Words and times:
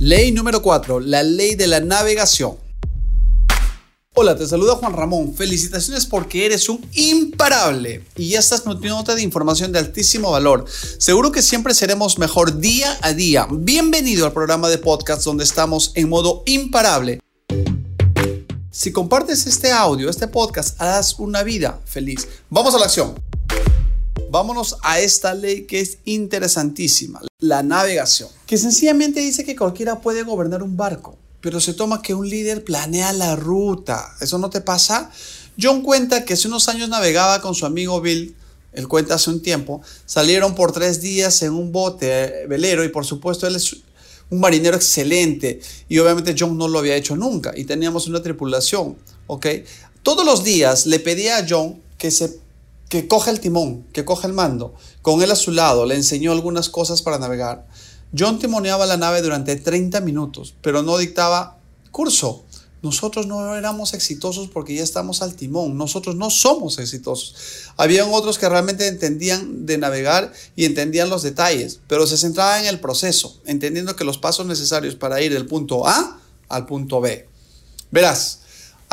Ley 0.00 0.32
número 0.32 0.60
4, 0.60 0.98
la 0.98 1.22
ley 1.22 1.54
de 1.54 1.68
la 1.68 1.78
navegación. 1.78 2.56
Hola, 4.16 4.36
te 4.36 4.44
saluda 4.44 4.74
Juan 4.74 4.92
Ramón. 4.92 5.34
Felicitaciones 5.36 6.04
porque 6.04 6.44
eres 6.46 6.68
un 6.68 6.84
imparable 6.94 8.04
y 8.16 8.30
ya 8.30 8.40
estás 8.40 8.66
nutriéndote 8.66 9.14
de 9.14 9.22
información 9.22 9.70
de 9.70 9.78
altísimo 9.78 10.32
valor. 10.32 10.64
Seguro 10.98 11.30
que 11.30 11.42
siempre 11.42 11.74
seremos 11.74 12.18
mejor 12.18 12.58
día 12.58 12.98
a 13.02 13.12
día. 13.12 13.46
Bienvenido 13.48 14.26
al 14.26 14.32
programa 14.32 14.68
de 14.68 14.78
podcast 14.78 15.22
donde 15.22 15.44
estamos 15.44 15.92
en 15.94 16.08
modo 16.08 16.42
imparable. 16.46 17.20
Si 18.72 18.90
compartes 18.90 19.46
este 19.46 19.70
audio, 19.70 20.10
este 20.10 20.26
podcast, 20.26 20.80
harás 20.80 21.20
una 21.20 21.44
vida 21.44 21.80
feliz. 21.84 22.26
Vamos 22.50 22.74
a 22.74 22.78
la 22.78 22.86
acción. 22.86 23.14
Vámonos 24.28 24.76
a 24.82 24.98
esta 24.98 25.34
ley 25.34 25.66
que 25.66 25.80
es 25.80 25.98
interesantísima, 26.04 27.20
la 27.44 27.62
navegación, 27.62 28.28
que 28.46 28.58
sencillamente 28.58 29.20
dice 29.20 29.44
que 29.44 29.56
cualquiera 29.56 30.00
puede 30.00 30.22
gobernar 30.22 30.62
un 30.62 30.76
barco 30.76 31.18
pero 31.44 31.60
se 31.60 31.74
toma 31.74 32.00
que 32.00 32.14
un 32.14 32.26
líder 32.26 32.64
planea 32.64 33.12
la 33.12 33.36
ruta. 33.36 34.14
¿Eso 34.22 34.38
no 34.38 34.48
te 34.48 34.62
pasa? 34.62 35.10
John 35.60 35.82
cuenta 35.82 36.24
que 36.24 36.32
hace 36.32 36.48
unos 36.48 36.70
años 36.70 36.88
navegaba 36.88 37.42
con 37.42 37.54
su 37.54 37.66
amigo 37.66 38.00
Bill, 38.00 38.34
él 38.72 38.88
cuenta 38.88 39.16
hace 39.16 39.28
un 39.28 39.42
tiempo, 39.42 39.82
salieron 40.06 40.54
por 40.54 40.72
tres 40.72 41.02
días 41.02 41.42
en 41.42 41.52
un 41.52 41.70
bote 41.70 42.06
eh, 42.44 42.46
velero 42.46 42.82
y 42.82 42.88
por 42.88 43.04
supuesto 43.04 43.46
él 43.46 43.56
es 43.56 43.76
un 44.30 44.40
marinero 44.40 44.74
excelente 44.74 45.60
y 45.86 45.98
obviamente 45.98 46.34
John 46.36 46.56
no 46.56 46.66
lo 46.66 46.78
había 46.78 46.96
hecho 46.96 47.14
nunca 47.14 47.52
y 47.54 47.64
teníamos 47.64 48.06
una 48.06 48.22
tripulación, 48.22 48.96
¿ok? 49.26 49.46
Todos 50.02 50.24
los 50.24 50.44
días 50.44 50.86
le 50.86 50.98
pedía 50.98 51.36
a 51.36 51.46
John 51.46 51.78
que 51.98 52.10
se 52.10 52.38
que 52.88 53.08
coja 53.08 53.30
el 53.30 53.40
timón, 53.40 53.84
que 53.92 54.04
coja 54.04 54.28
el 54.28 54.34
mando, 54.34 54.74
con 55.02 55.22
él 55.22 55.30
a 55.30 55.36
su 55.36 55.50
lado, 55.50 55.86
le 55.86 55.94
enseñó 55.94 56.32
algunas 56.32 56.68
cosas 56.68 57.02
para 57.02 57.18
navegar. 57.18 57.66
John 58.16 58.38
timoneaba 58.38 58.86
la 58.86 58.96
nave 58.96 59.22
durante 59.22 59.56
30 59.56 60.00
minutos, 60.00 60.54
pero 60.62 60.82
no 60.82 60.98
dictaba 60.98 61.58
curso. 61.90 62.44
Nosotros 62.82 63.26
no 63.26 63.56
éramos 63.56 63.94
exitosos 63.94 64.48
porque 64.48 64.74
ya 64.74 64.82
estamos 64.82 65.22
al 65.22 65.34
timón. 65.34 65.78
Nosotros 65.78 66.16
no 66.16 66.28
somos 66.28 66.78
exitosos. 66.78 67.34
Habían 67.78 68.12
otros 68.12 68.38
que 68.38 68.46
realmente 68.46 68.86
entendían 68.86 69.64
de 69.64 69.78
navegar 69.78 70.32
y 70.54 70.66
entendían 70.66 71.08
los 71.08 71.22
detalles, 71.22 71.80
pero 71.88 72.06
se 72.06 72.18
centraban 72.18 72.60
en 72.60 72.66
el 72.66 72.80
proceso, 72.80 73.40
entendiendo 73.46 73.96
que 73.96 74.04
los 74.04 74.18
pasos 74.18 74.44
necesarios 74.44 74.96
para 74.96 75.22
ir 75.22 75.32
del 75.32 75.46
punto 75.46 75.86
A 75.86 76.20
al 76.50 76.66
punto 76.66 77.00
B. 77.00 77.26
Verás, 77.90 78.40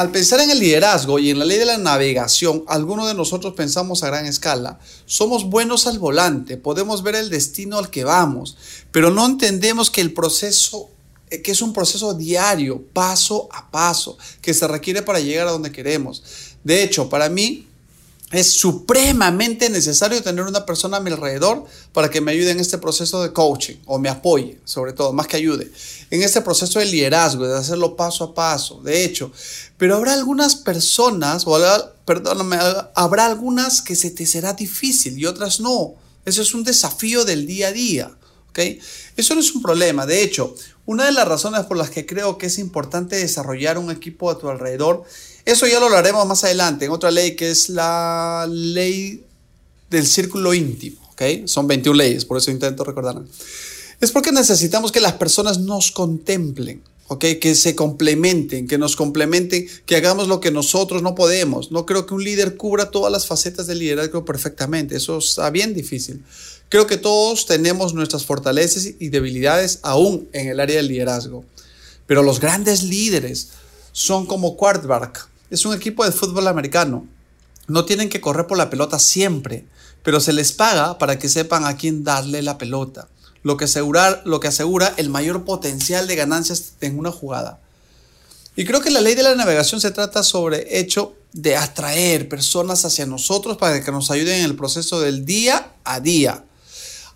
al 0.00 0.10
pensar 0.10 0.40
en 0.40 0.50
el 0.50 0.60
liderazgo 0.60 1.18
y 1.18 1.28
en 1.28 1.38
la 1.38 1.44
ley 1.44 1.58
de 1.58 1.66
la 1.66 1.76
navegación, 1.76 2.64
algunos 2.68 3.06
de 3.06 3.12
nosotros 3.12 3.52
pensamos 3.52 4.02
a 4.02 4.06
gran 4.06 4.24
escala. 4.24 4.78
Somos 5.04 5.44
buenos 5.44 5.86
al 5.86 5.98
volante, 5.98 6.56
podemos 6.56 7.02
ver 7.02 7.16
el 7.16 7.28
destino 7.28 7.76
al 7.76 7.90
que 7.90 8.04
vamos, 8.04 8.56
pero 8.92 9.10
no 9.10 9.26
entendemos 9.26 9.90
que 9.90 10.00
el 10.00 10.14
proceso, 10.14 10.88
eh, 11.28 11.42
que 11.42 11.50
es 11.50 11.60
un 11.60 11.74
proceso 11.74 12.14
diario, 12.14 12.82
paso 12.94 13.50
a 13.52 13.70
paso, 13.70 14.16
que 14.40 14.54
se 14.54 14.66
requiere 14.66 15.02
para 15.02 15.20
llegar 15.20 15.48
a 15.48 15.52
donde 15.52 15.70
queremos. 15.70 16.22
De 16.64 16.82
hecho, 16.82 17.10
para 17.10 17.28
mí, 17.28 17.68
es 18.30 18.50
supremamente 18.50 19.68
necesario 19.70 20.22
tener 20.22 20.44
una 20.44 20.64
persona 20.64 20.98
a 20.98 21.00
mi 21.00 21.10
alrededor 21.10 21.64
para 21.92 22.10
que 22.10 22.20
me 22.20 22.30
ayude 22.30 22.52
en 22.52 22.60
este 22.60 22.78
proceso 22.78 23.22
de 23.22 23.32
coaching 23.32 23.76
o 23.86 23.98
me 23.98 24.08
apoye, 24.08 24.60
sobre 24.64 24.92
todo, 24.92 25.12
más 25.12 25.26
que 25.26 25.36
ayude, 25.36 25.70
en 26.10 26.22
este 26.22 26.40
proceso 26.40 26.78
de 26.78 26.86
liderazgo, 26.86 27.46
de 27.46 27.56
hacerlo 27.56 27.96
paso 27.96 28.24
a 28.24 28.34
paso. 28.34 28.80
De 28.82 29.04
hecho, 29.04 29.32
pero 29.76 29.96
habrá 29.96 30.12
algunas 30.12 30.54
personas, 30.54 31.42
o 31.44 31.58
perdóname, 32.04 32.56
habrá 32.94 33.26
algunas 33.26 33.82
que 33.82 33.96
se 33.96 34.10
te 34.10 34.26
será 34.26 34.52
difícil 34.52 35.18
y 35.18 35.26
otras 35.26 35.58
no. 35.58 35.94
Eso 36.24 36.42
es 36.42 36.54
un 36.54 36.62
desafío 36.62 37.24
del 37.24 37.46
día 37.46 37.68
a 37.68 37.72
día. 37.72 38.10
Eso 39.16 39.34
no 39.34 39.40
es 39.40 39.54
un 39.54 39.62
problema. 39.62 40.06
De 40.06 40.22
hecho, 40.22 40.54
una 40.86 41.06
de 41.06 41.12
las 41.12 41.26
razones 41.26 41.64
por 41.66 41.76
las 41.76 41.90
que 41.90 42.06
creo 42.06 42.38
que 42.38 42.46
es 42.46 42.58
importante 42.58 43.16
desarrollar 43.16 43.78
un 43.78 43.90
equipo 43.90 44.30
a 44.30 44.38
tu 44.38 44.48
alrededor 44.48 45.04
eso 45.44 45.66
ya 45.66 45.80
lo 45.80 45.86
hablaremos 45.86 46.26
más 46.26 46.44
adelante 46.44 46.84
en 46.84 46.90
otra 46.90 47.10
ley 47.10 47.34
que 47.34 47.50
es 47.50 47.68
la 47.68 48.46
ley 48.48 49.24
del 49.88 50.06
círculo 50.06 50.54
íntimo. 50.54 51.00
¿okay? 51.12 51.46
Son 51.46 51.66
21 51.66 51.96
leyes, 51.96 52.24
por 52.24 52.38
eso 52.38 52.50
intento 52.50 52.84
recordar. 52.84 53.22
Es 54.00 54.12
porque 54.12 54.32
necesitamos 54.32 54.92
que 54.92 55.00
las 55.00 55.14
personas 55.14 55.58
nos 55.58 55.90
contemplen. 55.90 56.82
¿Okay? 57.10 57.40
que 57.40 57.56
se 57.56 57.74
complementen, 57.74 58.68
que 58.68 58.78
nos 58.78 58.94
complementen, 58.94 59.66
que 59.84 59.96
hagamos 59.96 60.28
lo 60.28 60.38
que 60.38 60.52
nosotros 60.52 61.02
no 61.02 61.16
podemos. 61.16 61.72
No 61.72 61.84
creo 61.84 62.06
que 62.06 62.14
un 62.14 62.22
líder 62.22 62.56
cubra 62.56 62.92
todas 62.92 63.10
las 63.10 63.26
facetas 63.26 63.66
del 63.66 63.80
liderazgo 63.80 64.24
perfectamente, 64.24 64.94
eso 64.94 65.18
está 65.18 65.50
bien 65.50 65.74
difícil. 65.74 66.22
Creo 66.68 66.86
que 66.86 66.96
todos 66.96 67.46
tenemos 67.46 67.94
nuestras 67.94 68.24
fortalezas 68.24 68.90
y 69.00 69.08
debilidades 69.08 69.80
aún 69.82 70.28
en 70.32 70.46
el 70.46 70.60
área 70.60 70.76
del 70.76 70.86
liderazgo. 70.86 71.44
Pero 72.06 72.22
los 72.22 72.38
grandes 72.38 72.84
líderes 72.84 73.50
son 73.90 74.24
como 74.24 74.56
quarterback, 74.56 75.28
es 75.50 75.66
un 75.66 75.74
equipo 75.74 76.04
de 76.04 76.12
fútbol 76.12 76.46
americano. 76.46 77.08
No 77.66 77.84
tienen 77.84 78.08
que 78.08 78.20
correr 78.20 78.46
por 78.46 78.56
la 78.56 78.70
pelota 78.70 79.00
siempre, 79.00 79.64
pero 80.04 80.20
se 80.20 80.32
les 80.32 80.52
paga 80.52 80.96
para 80.98 81.18
que 81.18 81.28
sepan 81.28 81.64
a 81.64 81.76
quién 81.76 82.04
darle 82.04 82.40
la 82.40 82.56
pelota, 82.56 83.08
lo 83.42 83.56
que, 83.56 83.64
asegurar, 83.64 84.22
lo 84.24 84.40
que 84.40 84.48
asegura 84.48 84.94
el 84.96 85.10
mayor 85.10 85.44
potencial 85.44 86.06
de 86.06 86.16
ganancias 86.16 86.74
en 86.80 86.98
una 86.98 87.10
jugada. 87.10 87.60
Y 88.56 88.64
creo 88.64 88.80
que 88.80 88.90
la 88.90 89.00
ley 89.00 89.14
de 89.14 89.22
la 89.22 89.34
navegación 89.34 89.80
se 89.80 89.90
trata 89.90 90.22
sobre 90.22 90.78
hecho 90.80 91.14
de 91.32 91.56
atraer 91.56 92.28
personas 92.28 92.84
hacia 92.84 93.06
nosotros 93.06 93.56
para 93.56 93.82
que 93.82 93.92
nos 93.92 94.10
ayuden 94.10 94.40
en 94.40 94.44
el 94.44 94.56
proceso 94.56 95.00
del 95.00 95.24
día 95.24 95.72
a 95.84 96.00
día. 96.00 96.44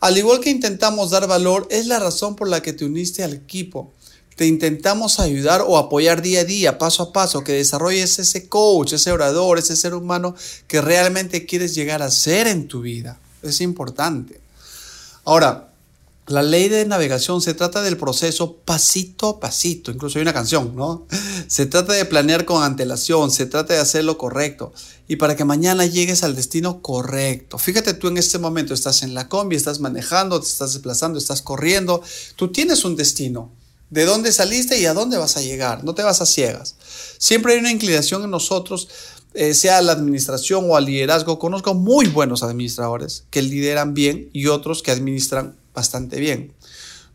Al 0.00 0.16
igual 0.16 0.40
que 0.40 0.50
intentamos 0.50 1.10
dar 1.10 1.26
valor, 1.26 1.66
es 1.70 1.86
la 1.86 1.98
razón 1.98 2.36
por 2.36 2.48
la 2.48 2.62
que 2.62 2.72
te 2.72 2.84
uniste 2.84 3.24
al 3.24 3.34
equipo 3.34 3.92
te 4.36 4.46
intentamos 4.46 5.20
ayudar 5.20 5.62
o 5.66 5.78
apoyar 5.78 6.20
día 6.20 6.40
a 6.40 6.44
día, 6.44 6.78
paso 6.78 7.04
a 7.04 7.12
paso, 7.12 7.44
que 7.44 7.52
desarrolles 7.52 8.18
ese 8.18 8.48
coach, 8.48 8.94
ese 8.94 9.12
orador, 9.12 9.58
ese 9.58 9.76
ser 9.76 9.94
humano 9.94 10.34
que 10.66 10.80
realmente 10.80 11.46
quieres 11.46 11.74
llegar 11.74 12.02
a 12.02 12.10
ser 12.10 12.46
en 12.46 12.66
tu 12.66 12.80
vida. 12.80 13.18
Es 13.42 13.60
importante. 13.60 14.40
Ahora, 15.24 15.72
la 16.26 16.42
ley 16.42 16.68
de 16.68 16.86
navegación 16.86 17.42
se 17.42 17.52
trata 17.52 17.82
del 17.82 17.98
proceso 17.98 18.56
pasito 18.64 19.28
a 19.28 19.40
pasito, 19.40 19.90
incluso 19.90 20.18
hay 20.18 20.22
una 20.22 20.32
canción, 20.32 20.74
¿no? 20.74 21.06
Se 21.48 21.66
trata 21.66 21.92
de 21.92 22.04
planear 22.06 22.46
con 22.46 22.62
antelación, 22.62 23.30
se 23.30 23.44
trata 23.46 23.74
de 23.74 23.80
hacer 23.80 24.04
lo 24.04 24.16
correcto 24.16 24.72
y 25.06 25.16
para 25.16 25.36
que 25.36 25.44
mañana 25.44 25.84
llegues 25.84 26.22
al 26.22 26.34
destino 26.34 26.80
correcto. 26.80 27.58
Fíjate 27.58 27.92
tú 27.92 28.08
en 28.08 28.16
este 28.16 28.38
momento, 28.38 28.72
estás 28.72 29.02
en 29.02 29.12
la 29.12 29.28
combi, 29.28 29.56
estás 29.56 29.80
manejando, 29.80 30.40
te 30.40 30.48
estás 30.48 30.72
desplazando, 30.72 31.18
estás 31.18 31.42
corriendo, 31.42 32.02
tú 32.36 32.50
tienes 32.50 32.84
un 32.86 32.96
destino 32.96 33.52
de 33.90 34.06
dónde 34.06 34.32
saliste 34.32 34.80
y 34.80 34.86
a 34.86 34.94
dónde 34.94 35.18
vas 35.18 35.36
a 35.36 35.42
llegar. 35.42 35.84
No 35.84 35.94
te 35.94 36.02
vas 36.02 36.20
a 36.20 36.26
ciegas. 36.26 36.76
Siempre 37.18 37.52
hay 37.52 37.60
una 37.60 37.70
inclinación 37.70 38.24
en 38.24 38.30
nosotros, 38.30 38.88
eh, 39.34 39.52
sea 39.52 39.82
la 39.82 39.92
administración 39.92 40.64
o 40.68 40.76
al 40.76 40.86
liderazgo. 40.86 41.38
Conozco 41.38 41.74
muy 41.74 42.06
buenos 42.06 42.42
administradores 42.42 43.24
que 43.30 43.42
lideran 43.42 43.92
bien 43.92 44.30
y 44.32 44.46
otros 44.46 44.82
que 44.82 44.90
administran 44.90 45.56
bastante 45.74 46.20
bien. 46.20 46.54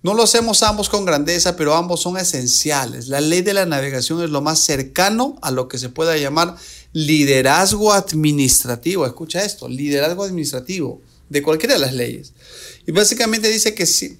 No 0.02 0.14
lo 0.14 0.24
hacemos 0.24 0.64
ambos 0.64 0.88
con 0.88 1.04
grandeza, 1.04 1.58
pero 1.58 1.76
ambos 1.76 2.02
son 2.02 2.18
esenciales. 2.18 3.10
La 3.10 3.20
ley 3.20 3.42
de 3.42 3.54
la 3.54 3.66
navegación 3.66 4.24
es 4.24 4.30
lo 4.30 4.42
más 4.42 4.60
cercano 4.60 5.38
a 5.42 5.52
lo 5.52 5.68
que 5.68 5.78
se 5.78 5.90
pueda 5.90 6.16
llamar 6.16 6.56
liderazgo 6.94 7.92
administrativo. 7.92 9.06
Escucha 9.06 9.44
esto, 9.44 9.68
liderazgo 9.68 10.24
administrativo 10.24 11.02
de 11.28 11.42
cualquiera 11.42 11.74
de 11.74 11.82
las 11.82 11.94
leyes. 11.94 12.34
Y 12.88 12.94
básicamente 12.94 13.50
dice 13.50 13.76
que 13.76 13.86
si, 13.86 14.20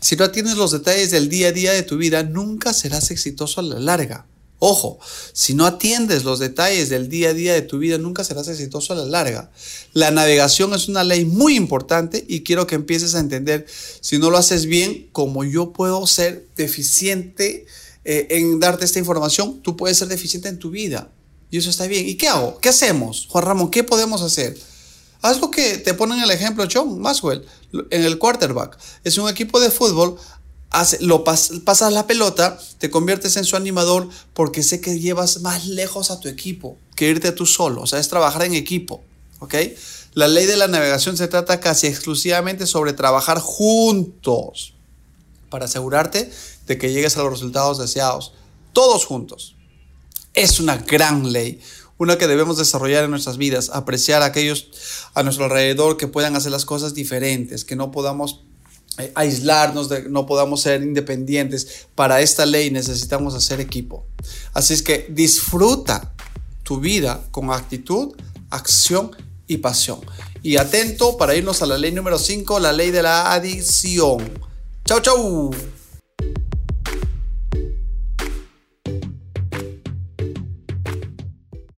si 0.00 0.16
no 0.16 0.24
atiendes 0.24 0.56
los 0.56 0.72
detalles 0.72 1.10
del 1.10 1.28
día 1.28 1.48
a 1.48 1.52
día 1.52 1.72
de 1.72 1.82
tu 1.82 1.98
vida, 1.98 2.22
nunca 2.22 2.72
serás 2.72 3.10
exitoso 3.10 3.60
a 3.60 3.64
la 3.64 3.78
larga. 3.78 4.26
Ojo, 4.60 4.98
si 5.32 5.54
no 5.54 5.66
atiendes 5.66 6.24
los 6.24 6.40
detalles 6.40 6.88
del 6.88 7.08
día 7.08 7.30
a 7.30 7.34
día 7.34 7.54
de 7.54 7.62
tu 7.62 7.78
vida, 7.78 7.96
nunca 7.96 8.24
serás 8.24 8.48
exitoso 8.48 8.92
a 8.92 8.96
la 8.96 9.04
larga. 9.04 9.52
La 9.92 10.10
navegación 10.10 10.74
es 10.74 10.88
una 10.88 11.04
ley 11.04 11.24
muy 11.24 11.54
importante 11.54 12.24
y 12.26 12.42
quiero 12.42 12.66
que 12.66 12.74
empieces 12.74 13.14
a 13.14 13.20
entender, 13.20 13.66
si 14.00 14.18
no 14.18 14.30
lo 14.30 14.38
haces 14.38 14.66
bien, 14.66 15.08
como 15.12 15.44
yo 15.44 15.72
puedo 15.72 16.04
ser 16.08 16.48
deficiente 16.56 17.66
eh, 18.04 18.26
en 18.30 18.58
darte 18.58 18.84
esta 18.84 18.98
información, 18.98 19.60
tú 19.62 19.76
puedes 19.76 19.98
ser 19.98 20.08
deficiente 20.08 20.48
en 20.48 20.58
tu 20.58 20.70
vida. 20.70 21.12
Y 21.50 21.58
eso 21.58 21.70
está 21.70 21.86
bien. 21.86 22.08
¿Y 22.08 22.16
qué 22.16 22.28
hago? 22.28 22.58
¿Qué 22.58 22.68
hacemos? 22.68 23.26
Juan 23.28 23.44
Ramón, 23.44 23.70
¿qué 23.70 23.84
podemos 23.84 24.22
hacer? 24.22 24.58
Haz 25.20 25.40
lo 25.40 25.50
que 25.50 25.78
te 25.78 25.94
ponen 25.94 26.20
el 26.20 26.30
ejemplo 26.30 26.66
John 26.72 27.00
Maxwell 27.00 27.44
en 27.90 28.04
el 28.04 28.18
quarterback. 28.18 28.78
Es 29.04 29.18
un 29.18 29.28
equipo 29.28 29.58
de 29.60 29.70
fútbol, 29.70 30.16
lo 31.00 31.24
pasas 31.24 31.92
la 31.92 32.06
pelota, 32.06 32.58
te 32.78 32.90
conviertes 32.90 33.36
en 33.36 33.44
su 33.44 33.56
animador 33.56 34.08
porque 34.34 34.62
sé 34.62 34.80
que 34.80 34.98
llevas 34.98 35.40
más 35.40 35.66
lejos 35.66 36.10
a 36.10 36.20
tu 36.20 36.28
equipo 36.28 36.76
que 36.94 37.08
irte 37.08 37.32
tú 37.32 37.46
solo. 37.46 37.82
O 37.82 37.86
sea, 37.86 37.98
es 37.98 38.08
trabajar 38.08 38.42
en 38.42 38.54
equipo. 38.54 39.02
¿Ok? 39.40 39.54
La 40.14 40.26
ley 40.28 40.46
de 40.46 40.56
la 40.56 40.66
navegación 40.66 41.16
se 41.16 41.28
trata 41.28 41.60
casi 41.60 41.86
exclusivamente 41.86 42.66
sobre 42.66 42.92
trabajar 42.92 43.38
juntos 43.38 44.74
para 45.48 45.66
asegurarte 45.66 46.30
de 46.66 46.78
que 46.78 46.92
llegues 46.92 47.16
a 47.16 47.22
los 47.22 47.32
resultados 47.32 47.78
deseados. 47.78 48.32
Todos 48.72 49.06
juntos. 49.06 49.54
Es 50.34 50.60
una 50.60 50.76
gran 50.76 51.32
ley 51.32 51.60
una 51.98 52.16
que 52.16 52.28
debemos 52.28 52.56
desarrollar 52.56 53.04
en 53.04 53.10
nuestras 53.10 53.36
vidas, 53.38 53.70
apreciar 53.74 54.22
a 54.22 54.26
aquellos 54.26 54.68
a 55.14 55.24
nuestro 55.24 55.46
alrededor 55.46 55.96
que 55.96 56.06
puedan 56.06 56.36
hacer 56.36 56.52
las 56.52 56.64
cosas 56.64 56.94
diferentes, 56.94 57.64
que 57.64 57.74
no 57.74 57.90
podamos 57.90 58.44
aislarnos, 59.14 59.88
de, 59.88 60.08
no 60.08 60.26
podamos 60.26 60.62
ser 60.62 60.82
independientes. 60.82 61.86
Para 61.94 62.20
esta 62.20 62.46
ley 62.46 62.70
necesitamos 62.70 63.34
hacer 63.34 63.60
equipo. 63.60 64.04
Así 64.52 64.74
es 64.74 64.82
que 64.82 65.06
disfruta 65.10 66.12
tu 66.62 66.80
vida 66.80 67.20
con 67.30 67.50
actitud, 67.50 68.14
acción 68.50 69.10
y 69.46 69.58
pasión. 69.58 70.00
Y 70.42 70.56
atento 70.56 71.16
para 71.16 71.34
irnos 71.34 71.62
a 71.62 71.66
la 71.66 71.78
ley 71.78 71.92
número 71.92 72.18
5, 72.18 72.60
la 72.60 72.72
ley 72.72 72.90
de 72.90 73.02
la 73.02 73.32
adición. 73.32 74.18
Chau, 74.84 75.00
chau. 75.00 75.77